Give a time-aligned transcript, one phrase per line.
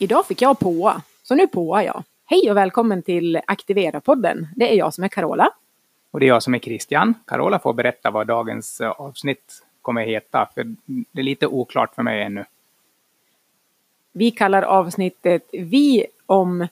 [0.00, 2.02] Idag fick jag påa, så nu påar jag.
[2.24, 4.46] Hej och välkommen till Aktivera-podden.
[4.56, 5.50] Det är jag som är Carola.
[6.10, 7.14] Och det är jag som är Christian.
[7.26, 12.02] Carola får berätta vad dagens eh, avsnitt kommer heta, för det är lite oklart för
[12.02, 12.44] mig ännu.
[14.12, 16.66] Vi kallar avsnittet Vi om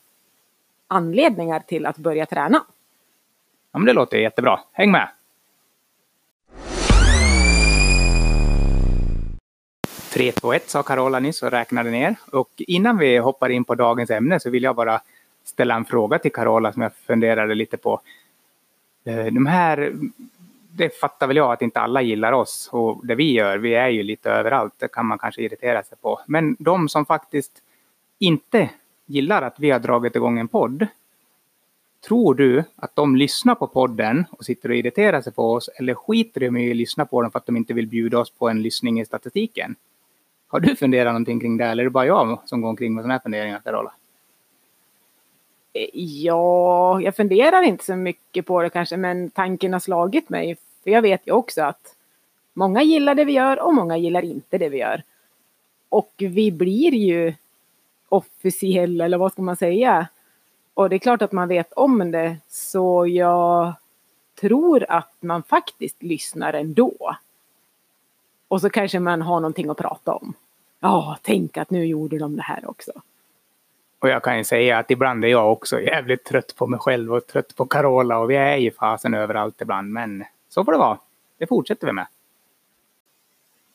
[0.88, 2.65] anledningar till att börja träna.
[3.73, 4.61] Ja, men det låter jättebra.
[4.73, 5.09] Häng med!
[10.15, 12.16] Tre, två, ett sa Carola nyss och räknade ner.
[12.33, 15.01] Och innan vi hoppar in på dagens ämne så vill jag bara
[15.45, 18.01] ställa en fråga till Carola som jag funderade lite på.
[19.05, 19.93] Eh, de här,
[20.71, 23.88] det fattar väl jag att inte alla gillar oss och det vi gör, vi är
[23.88, 26.21] ju lite överallt, det kan man kanske irritera sig på.
[26.27, 27.62] Men de som faktiskt
[28.19, 28.71] inte
[29.07, 30.87] gillar att vi har dragit igång en podd,
[32.07, 35.95] tror du att de lyssnar på podden och sitter och irriterar sig på oss eller
[35.95, 38.49] skiter de i att lyssna på den för att de inte vill bjuda oss på
[38.49, 39.77] en lyssning i statistiken?
[40.55, 43.02] Har du funderat någonting kring det eller är det bara jag som går omkring med
[43.02, 43.93] sådana här funderingar, Carola?
[45.73, 50.57] Eh, ja, jag funderar inte så mycket på det kanske, men tanken har slagit mig.
[50.85, 51.96] För jag vet ju också att
[52.52, 55.02] många gillar det vi gör och många gillar inte det vi gör.
[55.88, 57.35] Och vi blir ju
[58.09, 60.09] officiella, eller vad ska man säga?
[60.74, 63.74] Och det är klart att man vet om det, så jag
[64.41, 67.16] tror att man faktiskt lyssnar ändå.
[68.48, 70.34] Och så kanske man har någonting att prata om.
[70.81, 72.92] Ja, tänk att nu gjorde de det här också.
[73.98, 77.15] Och jag kan ju säga att ibland är jag också jävligt trött på mig själv
[77.15, 79.92] och trött på Carola och vi är ju fasen överallt ibland.
[79.92, 80.98] Men så får det vara.
[81.38, 82.06] Det fortsätter vi med.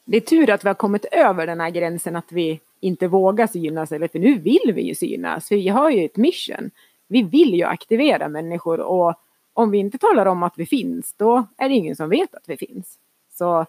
[0.06, 3.48] Det är tur att vi har kommit över den här gränsen att vi inte vågar
[3.48, 5.52] synas, eller för nu vill vi ju synas.
[5.52, 6.72] Vi har ju ett mission.
[7.08, 9.14] Vi vill ju aktivera människor och
[9.54, 12.50] om vi inte talar om att vi finns, då är det ingen som vet att
[12.50, 12.98] vi finns.
[13.34, 13.66] Så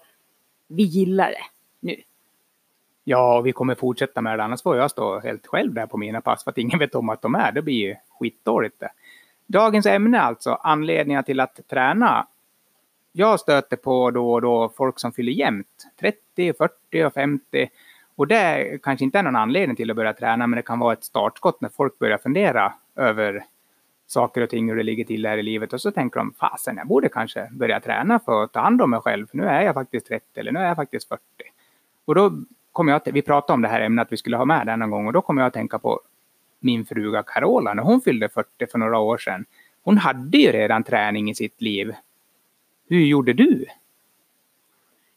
[0.71, 1.45] vi gillar det
[1.81, 1.97] nu.
[3.05, 5.97] Ja, och vi kommer fortsätta med det, annars får jag stå helt själv där på
[5.97, 7.53] mina pass för att ingen vet om att de är.
[7.53, 8.91] Det blir ju skitdåligt det.
[9.47, 12.27] Dagens ämne alltså, anledningar till att träna.
[13.13, 17.71] Jag stöter på då och då folk som fyller jämnt, 30, 40 och 50.
[18.17, 20.93] Och det kanske inte är någon anledning till att börja träna, men det kan vara
[20.93, 23.45] ett startskott när folk börjar fundera över
[24.11, 25.73] saker och ting, hur det ligger till här i livet.
[25.73, 28.91] Och så tänker de, fasen, jag borde kanske börja träna för att ta hand om
[28.91, 29.27] mig själv.
[29.27, 31.23] För nu är jag faktiskt 30 eller nu är jag faktiskt 40.
[32.05, 32.33] Och då
[32.73, 34.91] kommer jag, vi pratade om det här ämnet att vi skulle ha med det någon
[34.91, 36.01] gång och då kommer jag att tänka på
[36.61, 39.45] min fruga Carola när hon fyllde 40 för några år sedan.
[39.83, 41.95] Hon hade ju redan träning i sitt liv.
[42.89, 43.67] Hur gjorde du?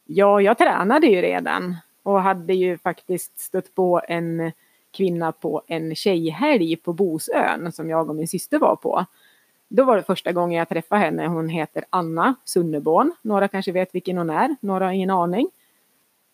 [0.06, 4.52] Ja, jag tränade ju redan och hade ju faktiskt stött på en
[4.94, 9.06] kvinna på en tjejhelg på Bosön som jag och min syster var på.
[9.68, 11.28] Då var det första gången jag träffade henne.
[11.28, 13.12] Hon heter Anna Sunneborn.
[13.22, 15.50] Några kanske vet vilken hon är, några har ingen aning.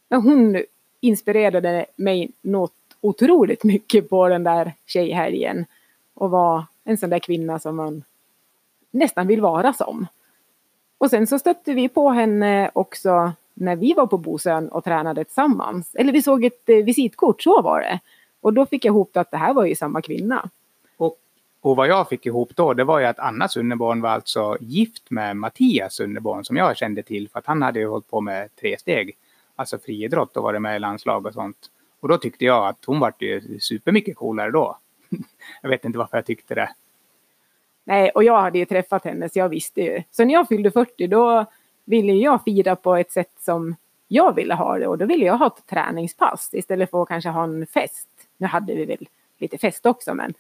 [0.10, 0.64] Men hon
[1.00, 5.66] inspirerade mig något otroligt mycket på den där tjejhelgen.
[6.14, 8.04] Och var en sån där kvinna som man
[8.92, 10.08] nästan vill vara som.
[10.98, 15.24] Och sen så stötte vi på henne också när vi var på Bosön och tränade
[15.24, 15.96] tillsammans.
[15.96, 18.00] Eller vi såg ett eh, visitkort, så var det.
[18.42, 20.50] Och då fick jag ihop att det här var ju samma kvinna.
[20.98, 21.18] Och,
[21.62, 25.12] och vad jag fick ihop då, det var ju att Anna Sunneborn var alltså gift
[25.12, 28.56] med Mattias Sunneborn som jag kände till för att han hade ju hållit på med
[28.56, 29.18] tre steg
[29.60, 31.58] alltså friidrott och varit med i landslag och sånt.
[32.00, 34.78] Och då tyckte jag att hon var ju supermycket coolare då.
[35.62, 36.70] jag vet inte varför jag tyckte det.
[37.84, 40.04] Nej, och jag hade ju träffat henne så jag visste ju.
[40.12, 41.46] Så när jag fyllde 40 då
[41.86, 43.76] ville jag fira på ett sätt som
[44.08, 47.30] jag ville ha det och då ville jag ha ett träningspass istället för att kanske
[47.30, 48.09] ha en fest.
[48.40, 49.08] Nu hade vi väl
[49.38, 50.34] lite fest också men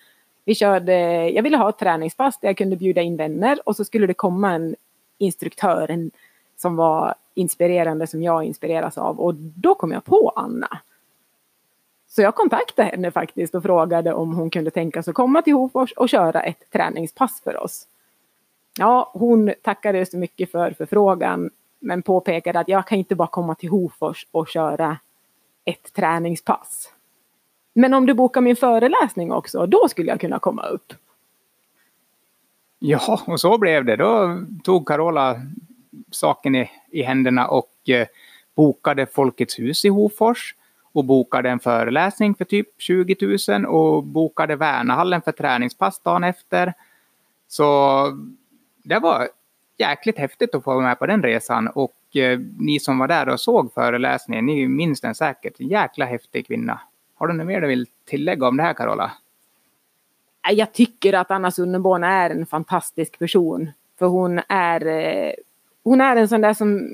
[0.46, 0.94] vi körde,
[1.30, 4.14] jag ville ha ett träningspass där jag kunde bjuda in vänner och så skulle det
[4.14, 4.76] komma en
[5.18, 6.12] instruktör en,
[6.58, 10.80] som var inspirerande som jag inspireras av och då kom jag på Anna.
[12.08, 15.54] Så jag kontaktade henne faktiskt och frågade om hon kunde tänka sig att komma till
[15.54, 17.88] Hofors och köra ett träningspass för oss.
[18.78, 21.50] Ja, hon tackade så mycket för förfrågan
[21.80, 24.98] men påpekade att jag kan inte bara komma till Hofors och köra
[25.66, 26.94] ett träningspass.
[27.80, 30.94] Men om du bokar min föreläsning också, då skulle jag kunna komma upp.
[32.80, 33.96] Ja, och så blev det.
[33.96, 35.42] Då tog Carola
[36.12, 38.08] saken i, i händerna och eh,
[38.56, 40.56] bokade Folkets hus i Hofors
[40.92, 46.74] och bokade en föreläsning för typ 20 000 och bokade Värnahallen för träningspass dagen efter.
[47.48, 48.04] Så
[48.84, 49.30] det var
[49.78, 53.30] jäkligt häftigt att få vara med på den resan och eh, ni som var där
[53.30, 55.60] och såg föreläsningen, ni minns den säkert.
[55.60, 56.80] Jäkla häftig kvinna.
[57.20, 59.12] Har du något mer du vill tillägga om det här Carola?
[60.52, 63.72] Jag tycker att Anna Sunneborn är en fantastisk person.
[64.00, 65.34] För hon är eh,
[65.84, 66.94] hon är en sån där som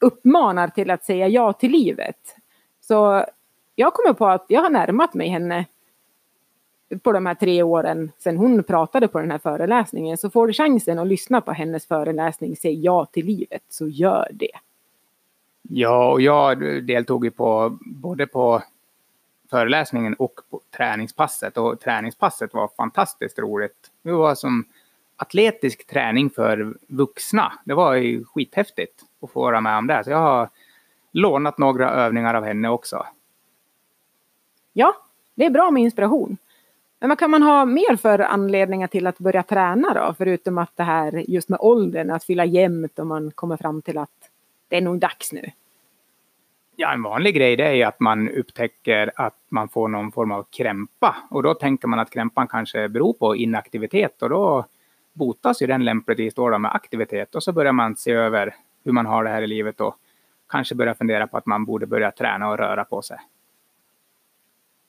[0.00, 2.36] uppmanar till att säga ja till livet.
[2.80, 3.24] Så
[3.74, 5.66] jag kommer på att jag har närmat mig henne
[7.02, 10.18] på de här tre åren sedan hon pratade på den här föreläsningen.
[10.18, 14.28] Så får du chansen att lyssna på hennes föreläsning Säg ja till livet, så gör
[14.32, 14.52] det.
[15.62, 18.62] Ja, och jag deltog ju på både på
[19.52, 21.56] föreläsningen och på träningspasset.
[21.56, 23.90] Och träningspasset var fantastiskt roligt.
[24.02, 24.64] Det var som
[25.16, 27.52] atletisk träning för vuxna.
[27.64, 30.04] Det var ju skithäftigt att få vara med om det.
[30.04, 30.48] Så jag har
[31.12, 33.06] lånat några övningar av henne också.
[34.72, 34.94] Ja,
[35.34, 36.36] det är bra med inspiration.
[37.00, 40.14] Men vad kan man ha mer för anledningar till att börja träna då?
[40.18, 43.98] Förutom att det här just med åldern, att fylla jämnt och man kommer fram till
[43.98, 44.30] att
[44.68, 45.50] det är nog dags nu.
[46.76, 50.32] Ja, en vanlig grej det är ju att man upptäcker att man får någon form
[50.32, 51.16] av krämpa.
[51.30, 54.66] Och då tänker man att krämpan kanske beror på inaktivitet och då
[55.12, 57.34] botas ju den lämpligtvis då med aktivitet.
[57.34, 58.54] Och så börjar man se över
[58.84, 59.96] hur man har det här i livet och
[60.48, 63.18] kanske börja fundera på att man borde börja träna och röra på sig.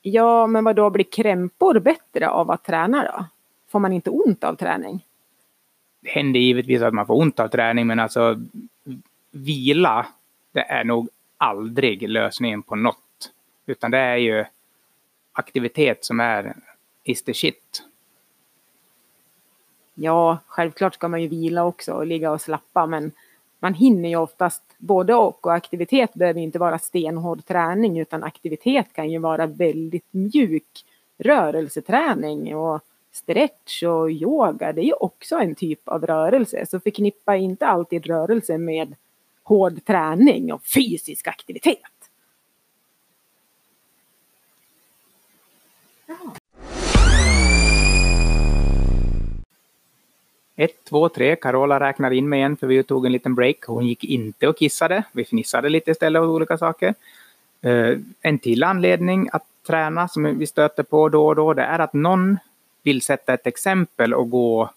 [0.01, 3.25] Ja, men vad då blir krämpor bättre av att träna då?
[3.71, 5.05] Får man inte ont av träning?
[6.01, 8.41] Det händer givetvis att man får ont av träning, men alltså
[9.31, 10.05] vila,
[10.51, 12.97] det är nog aldrig lösningen på något.
[13.65, 14.45] Utan det är ju
[15.33, 16.55] aktivitet som är
[17.03, 17.83] is the shit.
[19.95, 23.11] Ja, självklart ska man ju vila också och ligga och slappa, men
[23.59, 25.45] man hinner ju oftast både och.
[25.45, 30.85] Och aktivitet behöver inte vara stenhård träning, utan aktivitet kan ju vara väldigt mjuk
[31.17, 32.81] rörelseträning och
[33.11, 34.73] stretch och yoga.
[34.73, 38.95] Det är ju också en typ av rörelse, så förknippa inte alltid rörelse med
[39.43, 41.77] hård träning och fysisk aktivitet.
[50.55, 51.35] Ett, två, tre.
[51.35, 53.57] Carola räknar in mig igen för vi tog en liten break.
[53.67, 55.03] Hon gick inte och kissade.
[55.11, 56.93] Vi fnissade lite istället åt olika saker.
[57.61, 61.79] Eh, en till anledning att träna som vi stöter på då och då, det är
[61.79, 62.37] att någon
[62.83, 64.69] vill sätta ett exempel och gå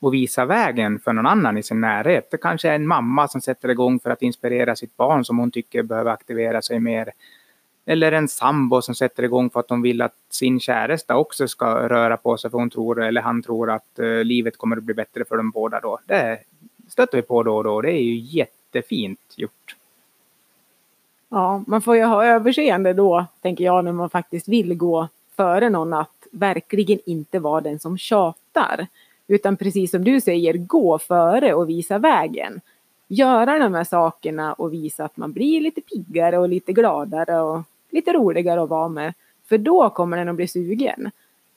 [0.00, 2.30] och visa vägen för någon annan i sin närhet.
[2.30, 5.50] Det kanske är en mamma som sätter igång för att inspirera sitt barn som hon
[5.50, 7.12] tycker behöver aktivera sig mer.
[7.86, 11.88] Eller en sambo som sätter igång för att hon vill att sin käresta också ska
[11.88, 14.94] röra på sig för hon tror, eller han tror att eh, livet kommer att bli
[14.94, 15.98] bättre för dem båda då.
[16.06, 16.38] Det
[16.88, 17.80] stöter vi på då och då.
[17.80, 19.76] Det är ju jättefint gjort.
[21.28, 25.70] Ja, man får ju ha överseende då, tänker jag, när man faktiskt vill gå före
[25.70, 28.86] någon att verkligen inte vara den som tjatar.
[29.26, 32.60] Utan precis som du säger, gå före och visa vägen.
[33.12, 37.62] Göra de här sakerna och visa att man blir lite piggare och lite gladare och
[37.90, 39.14] lite roligare att vara med.
[39.48, 41.10] För då kommer den att bli sugen.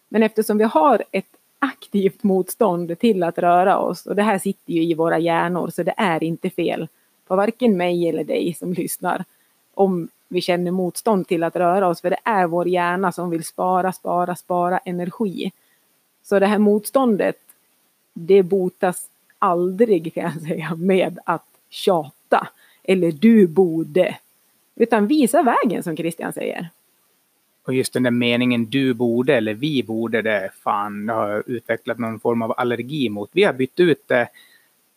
[0.09, 4.73] Men eftersom vi har ett aktivt motstånd till att röra oss och det här sitter
[4.73, 6.87] ju i våra hjärnor så det är inte fel
[7.27, 9.23] på varken mig eller dig som lyssnar
[9.73, 13.43] om vi känner motstånd till att röra oss för det är vår hjärna som vill
[13.43, 15.51] spara, spara, spara energi.
[16.23, 17.37] Så det här motståndet
[18.13, 19.09] det botas
[19.43, 22.47] aldrig kan jag säga med att tjata
[22.83, 24.17] eller du borde.
[24.75, 26.69] Utan visa vägen som Christian säger.
[27.65, 31.99] Och just den där meningen du borde eller vi borde, det fan, jag har utvecklat
[31.99, 33.29] någon form av allergi mot.
[33.33, 34.27] Vi har bytt ut det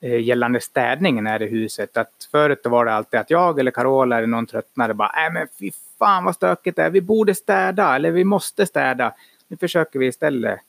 [0.00, 1.96] eh, gällande städningen här i huset.
[1.96, 5.46] Att förut var det alltid att jag eller Carola eller någon tröttnade bara, nej men
[5.58, 9.14] fy fan vad stökigt det är, vi borde städa eller vi måste städa.
[9.48, 10.60] Nu försöker vi istället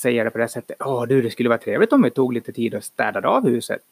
[0.00, 0.76] säga det på det sättet.
[0.80, 3.82] Åh du, det skulle vara trevligt om vi tog lite tid och städade av huset.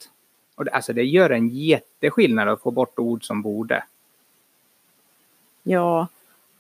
[0.55, 3.85] Och det, alltså det gör en jätteskillnad att få bort ord som borde.
[5.63, 6.09] Ja,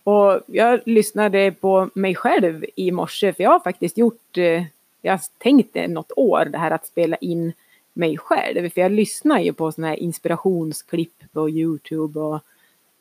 [0.04, 4.64] och jag lyssnade på mig själv i morse för jag har faktiskt gjort, eh,
[5.02, 7.52] jag har tänkt något år det här att spela in
[7.92, 8.70] mig själv.
[8.70, 12.40] För jag lyssnar ju på sådana här inspirationsklipp på Youtube och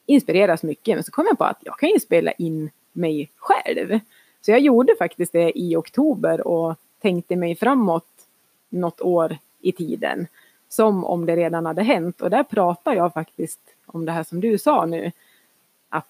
[0.05, 0.95] inspireras mycket.
[0.95, 3.99] Men så kom jag på att jag kan ju spela in mig själv.
[4.47, 8.07] Så jag gjorde faktiskt det i oktober och tänkte mig framåt
[8.69, 10.27] något år i tiden.
[10.69, 12.21] Som om det redan hade hänt.
[12.21, 15.11] Och där pratar jag faktiskt om det här som du sa nu.
[15.89, 16.09] Att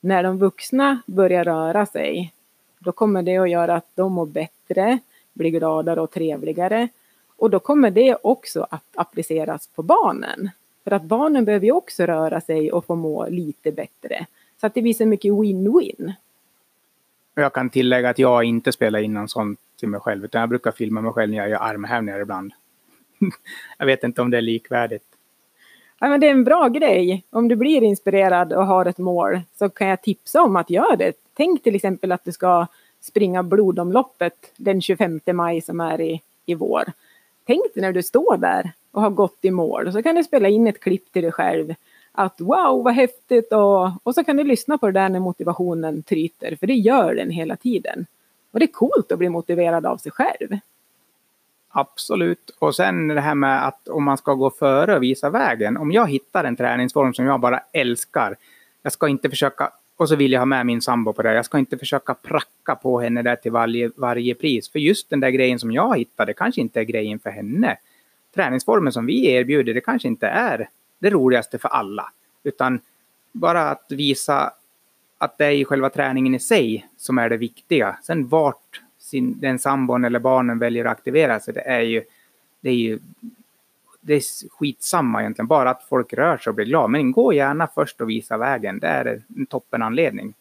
[0.00, 2.32] när de vuxna börjar röra sig,
[2.78, 4.98] då kommer det att göra att de mår bättre,
[5.32, 6.88] blir gladare och trevligare.
[7.36, 10.50] Och då kommer det också att appliceras på barnen.
[10.84, 14.26] För att barnen behöver ju också röra sig och få må lite bättre.
[14.60, 16.12] Så att det blir så mycket win-win.
[17.34, 20.48] Jag kan tillägga att jag inte spelar in någon sån till mig själv, utan jag
[20.48, 22.52] brukar filma mig själv när jag gör armhävningar ibland.
[23.78, 25.04] jag vet inte om det är likvärdigt.
[26.00, 27.24] Ja, men det är en bra grej.
[27.30, 30.96] Om du blir inspirerad och har ett mål så kan jag tipsa om att göra
[30.96, 31.12] det.
[31.34, 32.66] Tänk till exempel att du ska
[33.00, 36.84] springa blodomloppet den 25 maj som är i, i vår.
[37.46, 39.92] Tänk dig när du står där och har gått i mål.
[39.92, 41.74] Så kan du spela in ett klipp till dig själv
[42.16, 46.02] att wow vad häftigt och, och så kan du lyssna på det där när motivationen
[46.02, 48.06] tryter för det gör den hela tiden.
[48.50, 50.58] Och det är coolt att bli motiverad av sig själv.
[51.68, 52.50] Absolut.
[52.58, 55.76] Och sen det här med att om man ska gå före och visa vägen.
[55.76, 58.36] Om jag hittar en träningsform som jag bara älskar.
[58.82, 61.34] Jag ska inte försöka, och så vill jag ha med min sambo på det.
[61.34, 64.70] Jag ska inte försöka pracka på henne där till varje, varje pris.
[64.70, 67.76] För just den där grejen som jag hittade kanske inte är grejen för henne.
[68.34, 70.68] Träningsformen som vi erbjuder, det kanske inte är
[71.04, 72.12] det roligaste för alla.
[72.42, 72.80] Utan
[73.32, 74.52] bara att visa
[75.18, 77.98] att det är själva träningen i sig som är det viktiga.
[78.02, 82.04] Sen vart sin, den sambon eller barnen väljer att aktivera sig, det är ju,
[82.60, 82.98] det är ju
[84.00, 86.88] det är skitsamma egentligen, bara att folk rör sig och blir glada.
[86.88, 90.34] Men gå gärna först och visa vägen, det är en toppenanledning.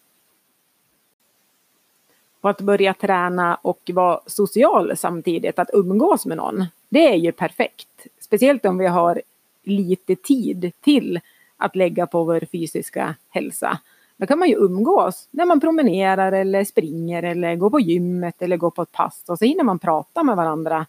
[2.41, 7.31] Och att börja träna och vara social samtidigt, att umgås med någon, det är ju
[7.31, 8.07] perfekt.
[8.19, 9.21] Speciellt om vi har
[9.63, 11.19] lite tid till
[11.57, 13.79] att lägga på vår fysiska hälsa.
[14.17, 18.57] Då kan man ju umgås när man promenerar eller springer eller går på gymmet eller
[18.57, 20.85] går på ett pass och så hinner man prata med varandra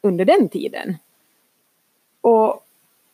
[0.00, 0.96] under den tiden.
[2.20, 2.66] Och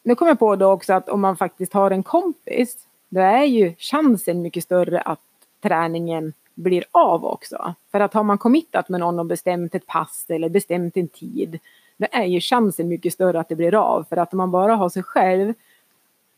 [0.03, 3.45] nu kommer jag på då också att om man faktiskt har en kompis då är
[3.45, 5.21] ju chansen mycket större att
[5.63, 7.75] träningen blir av också.
[7.93, 11.59] För att har man committat med någon och bestämt ett pass eller bestämt en tid
[11.97, 14.05] då är ju chansen mycket större att det blir av.
[14.09, 15.55] För att om man bara har sig själv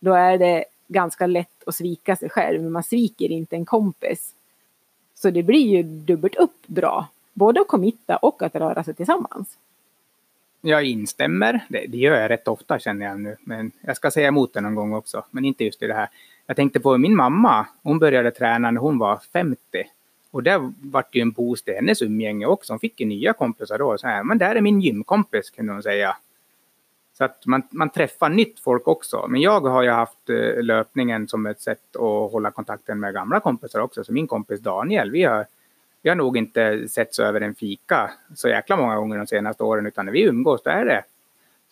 [0.00, 4.34] då är det ganska lätt att svika sig själv, men man sviker inte en kompis.
[5.14, 9.58] Så det blir ju dubbelt upp bra, både att committa och att röra sig tillsammans.
[10.60, 14.28] Jag instämmer, det, det gör jag rätt ofta känner jag nu, men jag ska säga
[14.28, 16.08] emot det någon gång också, men inte just i det här.
[16.46, 19.58] Jag tänkte på min mamma, hon började träna när hon var 50.
[20.30, 22.72] Och det vart ju en boost i hennes umgänge också.
[22.72, 23.98] Hon fick ju nya kompisar då.
[23.98, 26.16] Så här, men där är min gymkompis kunde hon säga.
[27.18, 29.26] Så att man, man träffar nytt folk också.
[29.28, 33.40] Men jag har ju haft eh, löpningen som ett sätt att hålla kontakten med gamla
[33.40, 34.04] kompisar också.
[34.04, 35.46] Så min kompis Daniel, vi har,
[36.02, 39.86] vi har nog inte setts över en fika så jäkla många gånger de senaste åren.
[39.86, 41.04] Utan när vi umgås, då är det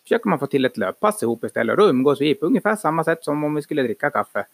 [0.07, 1.73] försöker man få till ett löppass ihop istället.
[1.73, 4.45] Och då umgås vi på ungefär samma sätt som om vi skulle dricka kaffe.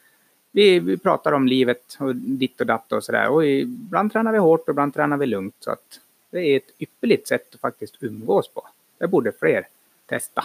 [0.55, 3.29] Vi, vi pratar om livet och ditt och datt och sådär.
[3.29, 5.55] Och ibland tränar vi hårt och ibland tränar vi lugnt.
[5.59, 8.67] Så att det är ett ypperligt sätt att faktiskt umgås på.
[8.97, 9.67] Det borde fler
[10.05, 10.43] testa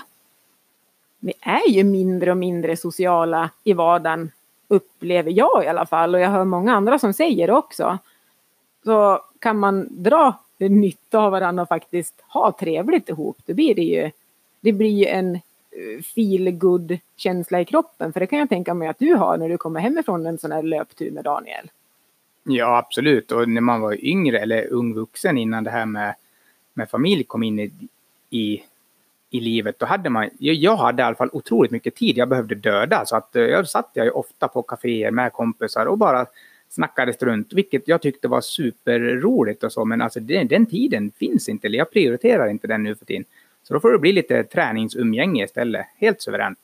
[1.20, 4.30] vi är ju mindre och mindre sociala i vardagen,
[4.68, 6.14] upplever jag i alla fall.
[6.14, 7.98] Och jag hör många andra som säger det också.
[8.84, 13.82] Så kan man dra nytta av varandra och faktiskt ha trevligt ihop, då blir det
[13.82, 14.10] ju,
[14.60, 15.40] det blir ju en
[15.78, 18.12] Eh, feel good känsla i kroppen.
[18.12, 20.52] För det kan jag tänka mig att du har när du kommer hemifrån en sån
[20.52, 21.70] här löptur med Daniel.
[22.44, 23.32] Ja, absolut.
[23.32, 26.14] Och när man var yngre eller ung vuxen innan det här med,
[26.75, 27.73] med familj kom in i,
[28.30, 28.62] i
[29.30, 32.54] i livet, då hade man, jag hade i alla fall otroligt mycket tid jag behövde
[32.54, 33.06] döda.
[33.06, 36.26] Så att eh, jag satt jag ju ofta på kaféer med kompisar och bara
[36.68, 39.85] snackade strunt, vilket jag tyckte var superroligt och så.
[39.85, 43.25] Men alltså den, den tiden finns inte, eller jag prioriterar inte den nu för tiden.
[43.68, 46.58] Så då får det bli lite träningsumgänge istället, helt suveränt.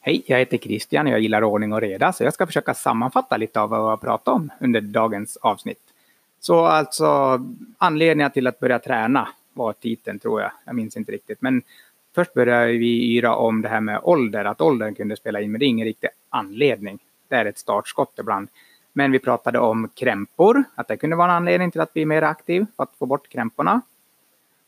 [0.00, 3.36] Hej, jag heter Christian och jag gillar ordning och reda, så jag ska försöka sammanfatta
[3.36, 5.80] lite av vad jag pratat om under dagens avsnitt.
[6.40, 7.40] Så alltså
[7.78, 10.50] Anledningar till att börja träna var titeln tror jag.
[10.64, 11.42] Jag minns inte riktigt.
[11.42, 11.62] Men
[12.14, 15.58] först började vi yra om det här med ålder, att åldern kunde spela in, men
[15.58, 16.98] det är ingen riktig anledning.
[17.28, 18.48] Det är ett startskott ibland.
[18.98, 22.22] Men vi pratade om krämpor, att det kunde vara en anledning till att bli mer
[22.22, 23.80] aktiv, för att få bort krämporna.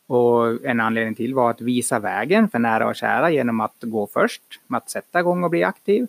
[0.06, 4.06] Och en anledning till var att visa vägen för nära och kära genom att gå
[4.06, 6.06] först, med att sätta igång och bli aktiv.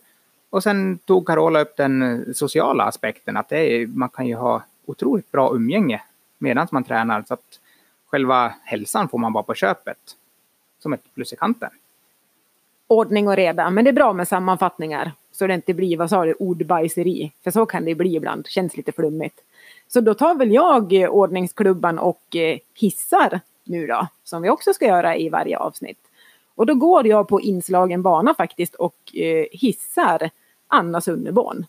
[0.49, 5.31] Och sen tog Carola upp den sociala aspekten, att är, man kan ju ha otroligt
[5.31, 6.01] bra umgänge
[6.37, 7.23] medan man tränar.
[7.27, 7.59] Så att
[8.07, 9.97] själva hälsan får man bara på köpet.
[10.79, 11.69] Som ett plus i kanten.
[12.91, 15.11] Ordning och reda, men det är bra med sammanfattningar.
[15.31, 17.31] Så det inte blir, vad sa du, ordbajseri.
[17.43, 19.35] För så kan det bli ibland, känns lite flummigt.
[19.87, 24.73] Så då tar väl jag eh, ordningsklubban och eh, hissar nu då, som vi också
[24.73, 25.97] ska göra i varje avsnitt.
[26.55, 30.29] Och då går jag på inslagen bana faktiskt och eh, hissar
[30.67, 31.65] Anna Sunneborn.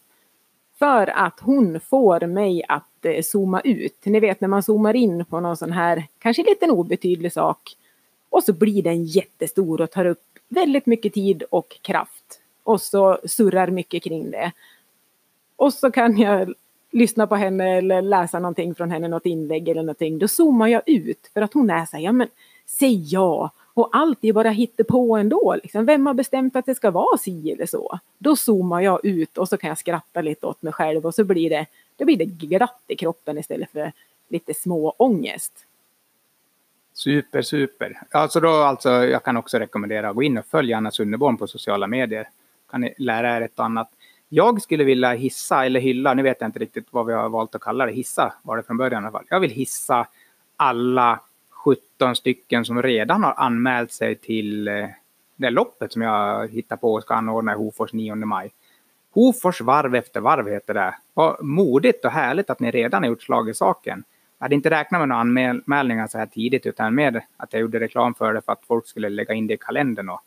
[0.78, 3.98] För att hon får mig att eh, zooma ut.
[4.04, 7.76] Ni vet när man zoomar in på någon sån här, kanske liten obetydlig sak.
[8.30, 12.40] Och så blir den jättestor och tar upp väldigt mycket tid och kraft.
[12.62, 14.52] Och så surrar mycket kring det.
[15.56, 16.54] Och så kan jag
[16.90, 20.18] lyssna på henne eller läsa någonting från henne, något inlägg eller någonting.
[20.18, 22.28] Då zoomar jag ut för att hon är så här, ja men
[22.66, 24.54] säg ja, och allt är bara
[24.88, 25.56] på ändå.
[25.62, 25.86] Liksom.
[25.86, 27.98] Vem har bestämt att det ska vara si eller så?
[28.18, 31.24] Då zoomar jag ut och så kan jag skratta lite åt mig själv och så
[31.24, 31.66] blir det,
[31.96, 33.92] då blir det glatt i kroppen istället för
[34.28, 35.52] lite små ångest.
[36.92, 38.02] Super, super.
[38.10, 41.46] Alltså då, alltså, jag kan också rekommendera att gå in och följa Anna Sunneborn på
[41.46, 42.28] sociala medier.
[42.70, 43.90] Kan ni lära er ett och annat.
[44.28, 47.54] Jag skulle vilja hissa eller hylla, nu vet jag inte riktigt vad vi har valt
[47.54, 49.26] att kalla det, hissa var det från början i alla fall.
[49.28, 50.06] Jag vill hissa
[50.56, 51.20] alla
[51.50, 54.86] 17 stycken som redan har anmält sig till eh,
[55.36, 58.50] det loppet som jag hittar på och ska anordna i Hofors 9 maj.
[59.14, 60.94] Hofors varv efter varv heter det.
[61.14, 64.04] Vad modigt och härligt att ni redan har gjort slag i saken.
[64.42, 67.80] Jag hade inte räknat med några anmälningar så här tidigt utan mer att jag gjorde
[67.80, 70.08] reklam för det för att folk skulle lägga in det i kalendern.
[70.08, 70.20] Och,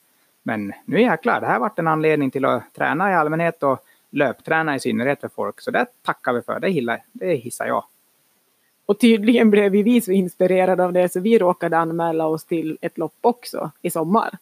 [0.44, 3.80] men nu jäklar, det här varit en anledning till att träna i allmänhet och
[4.10, 5.62] löpträna i synnerhet för folk.
[5.62, 7.84] Så det tackar vi för, det, hilla, det hissar jag.
[8.86, 12.98] Och tydligen blev vi så inspirerade av det så vi råkade anmäla oss till ett
[12.98, 14.38] lopp också i sommar.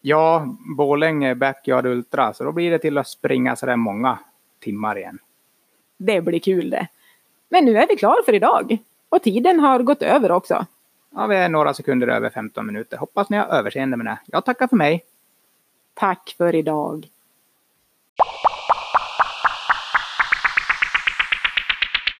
[0.00, 4.18] Ja, Borlänge Backyard Ultra, så då blir det till att springa sådär många
[4.60, 5.18] timmar igen.
[5.96, 6.88] Det blir kul det.
[7.48, 8.78] Men nu är vi klara för idag.
[9.08, 10.66] Och tiden har gått över också.
[11.14, 12.96] Ja, vi är några sekunder över 15 minuter.
[12.96, 14.18] Hoppas ni har överseende med det.
[14.26, 15.04] Jag tackar för mig.
[15.94, 17.06] Tack för idag.